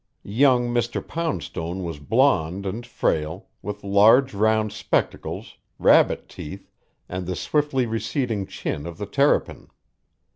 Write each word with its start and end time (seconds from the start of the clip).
Young 0.23 0.73
Mr. 0.73 1.07
Poundstone 1.07 1.83
was 1.83 1.99
blonde 1.99 2.65
and 2.65 2.87
frail, 2.87 3.45
with 3.61 3.83
large 3.83 4.33
round 4.33 4.71
spectacles, 4.73 5.57
rabbit 5.77 6.27
teeth, 6.27 6.71
and 7.07 7.27
the 7.27 7.35
swiftly 7.35 7.85
receding 7.85 8.47
chin 8.47 8.87
of 8.87 8.97
the 8.97 9.05
terrapin. 9.05 9.67